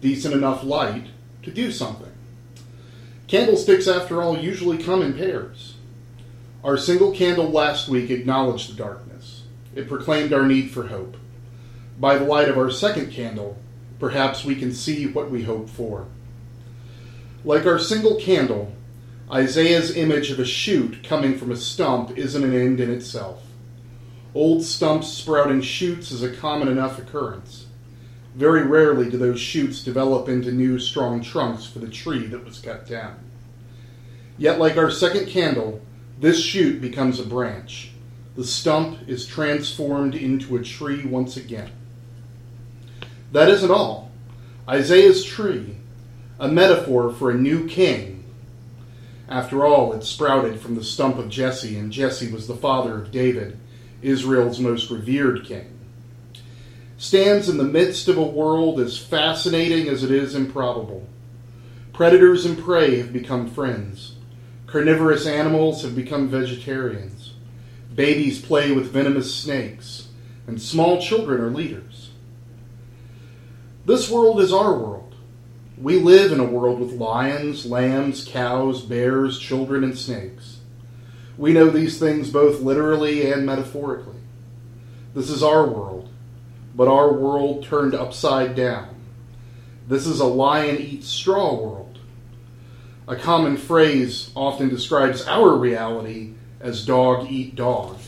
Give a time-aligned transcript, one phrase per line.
[0.00, 1.08] decent enough light
[1.42, 2.10] to do something.
[3.26, 5.74] Candlesticks, after all, usually come in pairs.
[6.64, 9.42] Our single candle last week acknowledged the darkness.
[9.74, 11.18] It proclaimed our need for hope.
[12.00, 13.58] By the light of our second candle,
[13.98, 16.06] perhaps we can see what we hope for.
[17.44, 18.72] Like our single candle,
[19.30, 23.42] Isaiah's image of a shoot coming from a stump isn't an end in itself.
[24.38, 27.66] Old stumps sprouting shoots is a common enough occurrence.
[28.36, 32.60] Very rarely do those shoots develop into new strong trunks for the tree that was
[32.60, 33.18] cut down.
[34.38, 35.80] Yet, like our second candle,
[36.20, 37.90] this shoot becomes a branch.
[38.36, 41.72] The stump is transformed into a tree once again.
[43.32, 44.12] That isn't all.
[44.68, 45.78] Isaiah's tree,
[46.38, 48.22] a metaphor for a new king.
[49.28, 53.10] After all, it sprouted from the stump of Jesse, and Jesse was the father of
[53.10, 53.58] David
[54.02, 55.78] Israel's most revered king,
[56.96, 61.06] stands in the midst of a world as fascinating as it is improbable.
[61.92, 64.14] Predators and prey have become friends.
[64.66, 67.34] Carnivorous animals have become vegetarians.
[67.94, 70.08] Babies play with venomous snakes,
[70.46, 72.10] and small children are leaders.
[73.84, 75.14] This world is our world.
[75.78, 80.57] We live in a world with lions, lambs, cows, bears, children, and snakes.
[81.38, 84.16] We know these things both literally and metaphorically.
[85.14, 86.08] This is our world,
[86.74, 88.96] but our world turned upside down.
[89.86, 92.00] This is a lion eats straw world.
[93.06, 97.98] A common phrase often describes our reality as dog eat dog.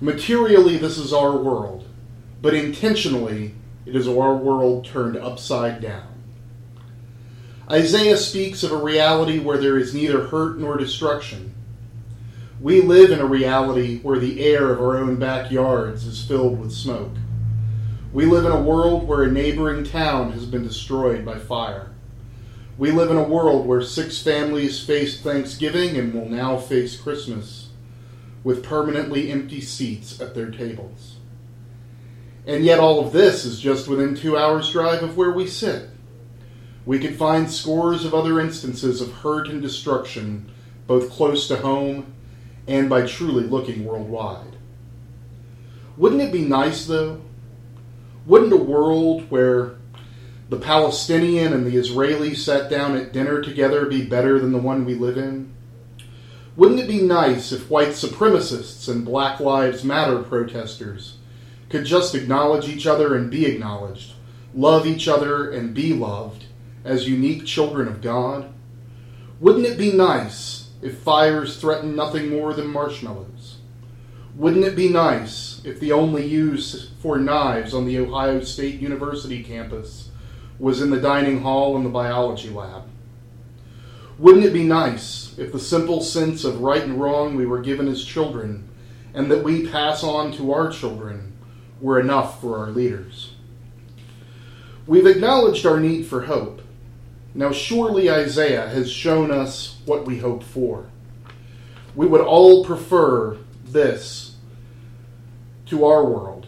[0.00, 1.86] Materially, this is our world,
[2.42, 3.54] but intentionally,
[3.86, 6.08] it is our world turned upside down.
[7.70, 11.54] Isaiah speaks of a reality where there is neither hurt nor destruction
[12.60, 16.72] we live in a reality where the air of our own backyards is filled with
[16.72, 17.12] smoke.
[18.12, 21.90] We live in a world where a neighboring town has been destroyed by fire.
[22.76, 27.70] We live in a world where six families faced Thanksgiving and will now face Christmas
[28.44, 31.16] with permanently empty seats at their tables.
[32.46, 35.88] And yet, all of this is just within two hours' drive of where we sit.
[36.84, 40.50] We could find scores of other instances of hurt and destruction,
[40.86, 42.14] both close to home
[42.70, 44.56] and by truly looking worldwide.
[45.96, 47.20] Wouldn't it be nice, though?
[48.24, 49.74] Wouldn't a world where
[50.48, 54.84] the Palestinian and the Israeli sat down at dinner together be better than the one
[54.84, 55.52] we live in?
[56.56, 61.16] Wouldn't it be nice if white supremacists and Black Lives Matter protesters
[61.70, 64.12] could just acknowledge each other and be acknowledged,
[64.54, 66.44] love each other and be loved
[66.84, 68.52] as unique children of God?
[69.40, 73.58] Wouldn't it be nice if fires threatened nothing more than marshmallows?
[74.36, 79.42] Wouldn't it be nice if the only use for knives on the Ohio State University
[79.42, 80.10] campus
[80.58, 82.84] was in the dining hall and the biology lab?
[84.18, 87.88] Wouldn't it be nice if the simple sense of right and wrong we were given
[87.88, 88.68] as children
[89.14, 91.32] and that we pass on to our children
[91.80, 93.32] were enough for our leaders?
[94.86, 96.62] We've acknowledged our need for hope.
[97.34, 100.86] Now, surely Isaiah has shown us what we hope for.
[101.94, 104.36] We would all prefer this
[105.66, 106.46] to our world.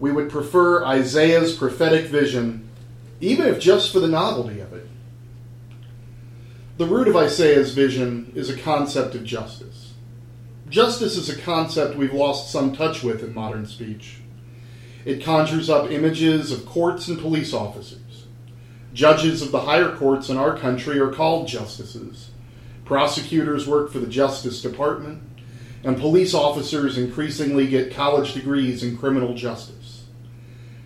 [0.00, 2.68] We would prefer Isaiah's prophetic vision,
[3.20, 4.88] even if just for the novelty of it.
[6.78, 9.92] The root of Isaiah's vision is a concept of justice.
[10.68, 14.16] Justice is a concept we've lost some touch with in modern speech.
[15.04, 18.00] It conjures up images of courts and police officers
[18.94, 22.30] Judges of the higher courts in our country are called justices.
[22.84, 25.20] Prosecutors work for the Justice Department,
[25.82, 30.04] and police officers increasingly get college degrees in criminal justice.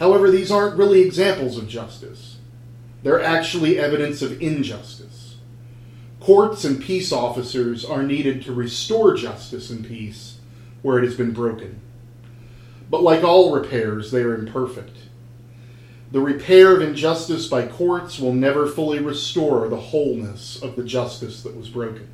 [0.00, 2.38] However, these aren't really examples of justice.
[3.04, 5.36] They're actually evidence of injustice.
[6.18, 10.38] Courts and peace officers are needed to restore justice and peace
[10.82, 11.80] where it has been broken.
[12.90, 14.96] But like all repairs, they are imperfect.
[16.12, 21.42] The repair of injustice by courts will never fully restore the wholeness of the justice
[21.42, 22.06] that was broken.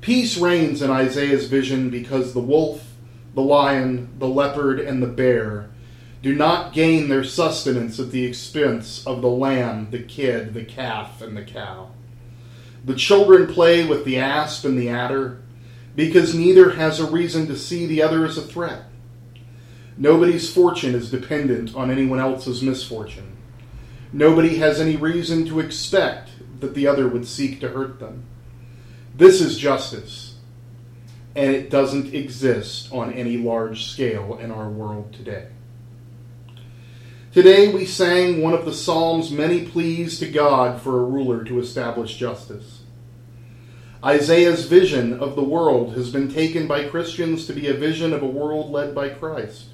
[0.00, 2.92] Peace reigns in Isaiah's vision because the wolf,
[3.36, 5.70] the lion, the leopard, and the bear
[6.22, 11.22] do not gain their sustenance at the expense of the lamb, the kid, the calf,
[11.22, 11.90] and the cow.
[12.84, 15.40] The children play with the asp and the adder
[15.94, 18.89] because neither has a reason to see the other as a threat.
[20.00, 23.36] Nobody's fortune is dependent on anyone else's misfortune.
[24.14, 26.30] Nobody has any reason to expect
[26.60, 28.24] that the other would seek to hurt them.
[29.14, 30.36] This is justice,
[31.36, 35.48] and it doesn't exist on any large scale in our world today.
[37.34, 41.58] Today we sang one of the Psalm's many pleas to God for a ruler to
[41.58, 42.84] establish justice.
[44.02, 48.22] Isaiah's vision of the world has been taken by Christians to be a vision of
[48.22, 49.66] a world led by Christ.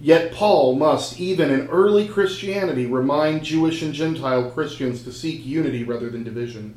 [0.00, 5.84] Yet Paul must, even in early Christianity, remind Jewish and Gentile Christians to seek unity
[5.84, 6.74] rather than division.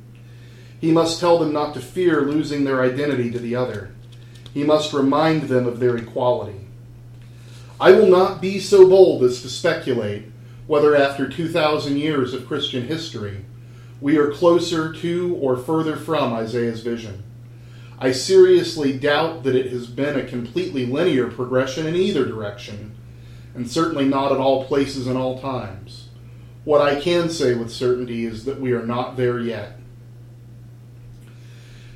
[0.79, 3.91] He must tell them not to fear losing their identity to the other.
[4.53, 6.61] He must remind them of their equality.
[7.79, 10.25] I will not be so bold as to speculate
[10.67, 13.45] whether, after 2,000 years of Christian history,
[13.99, 17.23] we are closer to or further from Isaiah's vision.
[17.99, 22.95] I seriously doubt that it has been a completely linear progression in either direction,
[23.55, 26.09] and certainly not at all places and all times.
[26.65, 29.79] What I can say with certainty is that we are not there yet.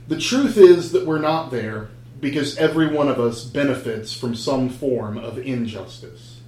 [0.08, 1.90] The truth is that we're not there
[2.20, 6.40] because every one of us benefits from some form of injustice.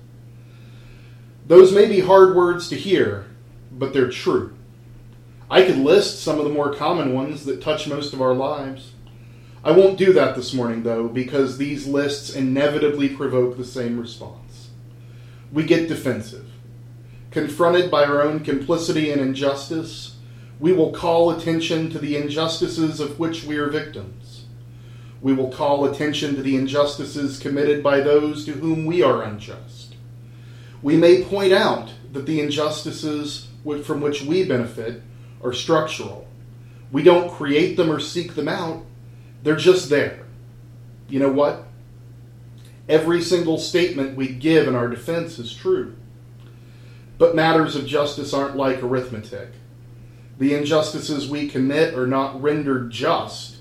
[1.48, 3.28] Those may be hard words to hear,
[3.72, 4.56] but they're true.
[5.50, 8.94] I could list some of the more common ones that touch most of our lives.
[9.64, 14.45] I won't do that this morning, though, because these lists inevitably provoke the same response.
[15.52, 16.50] We get defensive.
[17.32, 20.16] Confronted by our own complicity and injustice,
[20.60, 24.46] we will call attention to the injustices of which we are victims.
[25.22, 29.96] We will call attention to the injustices committed by those to whom we are unjust.
[30.82, 33.48] We may point out that the injustices
[33.84, 35.02] from which we benefit
[35.44, 36.28] are structural.
[36.92, 38.86] We don't create them or seek them out,
[39.44, 40.26] they're just there.
[41.10, 41.65] You know what?
[42.88, 45.96] Every single statement we give in our defense is true.
[47.18, 49.50] But matters of justice aren't like arithmetic.
[50.38, 53.58] The injustices we commit are not rendered just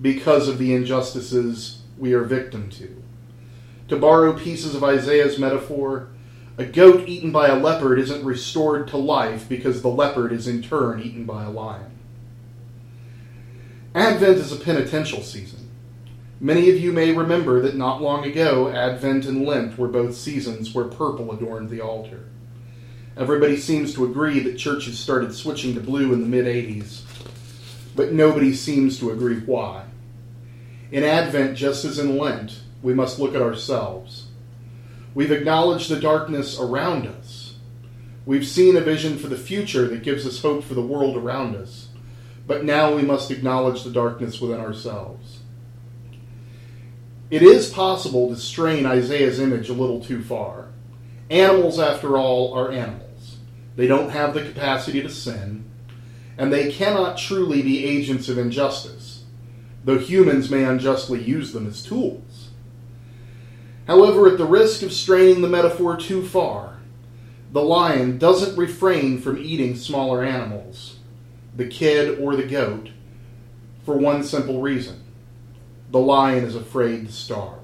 [0.00, 3.02] because of the injustices we are victim to.
[3.88, 6.08] To borrow pieces of Isaiah's metaphor,
[6.56, 10.62] a goat eaten by a leopard isn't restored to life because the leopard is in
[10.62, 11.90] turn eaten by a lion.
[13.94, 15.63] Advent is a penitential season.
[16.40, 20.74] Many of you may remember that not long ago, Advent and Lent were both seasons
[20.74, 22.24] where purple adorned the altar.
[23.16, 27.02] Everybody seems to agree that churches started switching to blue in the mid 80s,
[27.94, 29.84] but nobody seems to agree why.
[30.90, 34.26] In Advent, just as in Lent, we must look at ourselves.
[35.14, 37.54] We've acknowledged the darkness around us.
[38.26, 41.54] We've seen a vision for the future that gives us hope for the world around
[41.54, 41.88] us,
[42.48, 45.38] but now we must acknowledge the darkness within ourselves.
[47.34, 50.68] It is possible to strain Isaiah's image a little too far.
[51.28, 53.38] Animals, after all, are animals.
[53.74, 55.64] They don't have the capacity to sin,
[56.38, 59.24] and they cannot truly be agents of injustice,
[59.84, 62.50] though humans may unjustly use them as tools.
[63.88, 66.78] However, at the risk of straining the metaphor too far,
[67.50, 71.00] the lion doesn't refrain from eating smaller animals,
[71.56, 72.90] the kid or the goat,
[73.84, 75.03] for one simple reason
[75.94, 77.60] the lion is afraid to starve.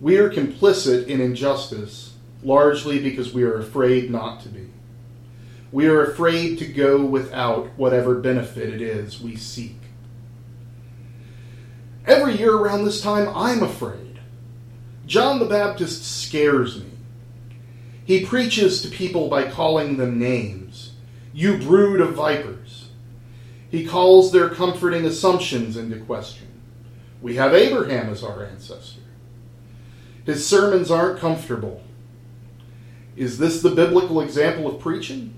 [0.00, 4.70] We are complicit in injustice largely because we are afraid not to be.
[5.70, 9.76] We are afraid to go without whatever benefit it is we seek.
[12.06, 14.20] Every year around this time, I'm afraid.
[15.04, 16.90] John the Baptist scares me.
[18.02, 20.92] He preaches to people by calling them names.
[21.34, 22.88] You brood of vipers.
[23.70, 26.47] He calls their comforting assumptions into question.
[27.20, 29.00] We have Abraham as our ancestor.
[30.24, 31.82] His sermons aren't comfortable.
[33.16, 35.34] Is this the biblical example of preaching?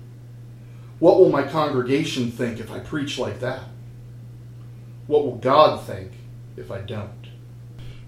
[0.99, 3.63] What will my congregation think if I preach like that?
[5.07, 6.13] What will God think
[6.57, 7.29] if I don't?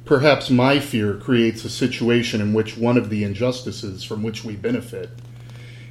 [0.05, 4.57] Perhaps my fear creates a situation in which one of the injustices from which we
[4.57, 5.11] benefit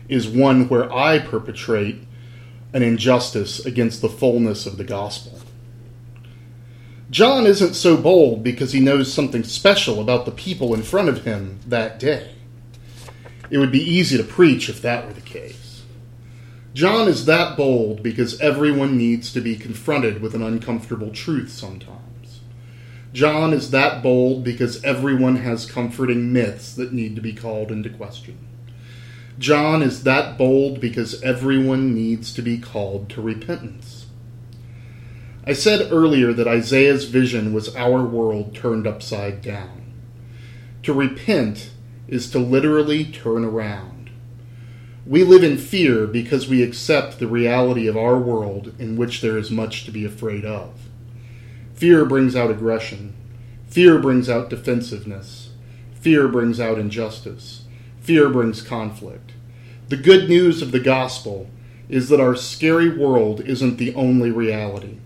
[0.07, 2.03] is one where I perpetrate
[2.73, 5.40] an injustice against the fullness of the gospel.
[7.11, 11.25] John isn't so bold because he knows something special about the people in front of
[11.25, 12.31] him that day.
[13.49, 15.83] It would be easy to preach if that were the case.
[16.73, 22.39] John is that bold because everyone needs to be confronted with an uncomfortable truth sometimes.
[23.11, 27.89] John is that bold because everyone has comforting myths that need to be called into
[27.89, 28.37] question.
[29.37, 34.00] John is that bold because everyone needs to be called to repentance.
[35.45, 39.93] I said earlier that Isaiah's vision was our world turned upside down.
[40.83, 41.71] To repent
[42.07, 44.11] is to literally turn around.
[45.03, 49.35] We live in fear because we accept the reality of our world in which there
[49.35, 50.73] is much to be afraid of.
[51.73, 53.15] Fear brings out aggression.
[53.67, 55.49] Fear brings out defensiveness.
[55.95, 57.63] Fear brings out injustice.
[57.99, 59.31] Fear brings conflict.
[59.89, 61.49] The good news of the gospel
[61.89, 64.99] is that our scary world isn't the only reality.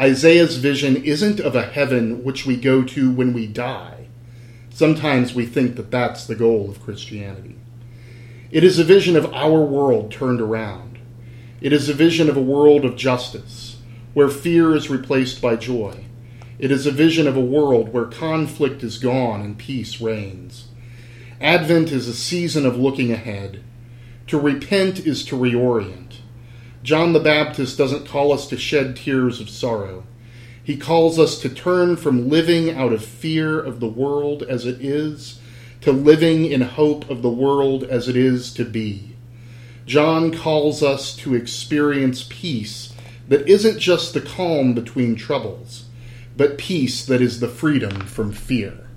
[0.00, 4.08] Isaiah's vision isn't of a heaven which we go to when we die.
[4.70, 7.56] Sometimes we think that that's the goal of Christianity.
[8.50, 10.98] It is a vision of our world turned around.
[11.60, 13.76] It is a vision of a world of justice,
[14.14, 16.06] where fear is replaced by joy.
[16.58, 20.68] It is a vision of a world where conflict is gone and peace reigns.
[21.40, 23.62] Advent is a season of looking ahead.
[24.28, 26.01] To repent is to reorient.
[26.82, 30.04] John the Baptist doesn't call us to shed tears of sorrow.
[30.64, 34.84] He calls us to turn from living out of fear of the world as it
[34.84, 35.40] is
[35.82, 39.14] to living in hope of the world as it is to be.
[39.86, 42.92] John calls us to experience peace
[43.28, 45.84] that isn't just the calm between troubles,
[46.36, 48.88] but peace that is the freedom from fear.